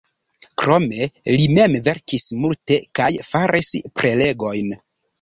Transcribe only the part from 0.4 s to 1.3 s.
Krome